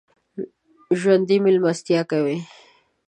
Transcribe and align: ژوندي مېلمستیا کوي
ژوندي 0.99 1.37
مېلمستیا 1.45 2.01
کوي 2.11 2.37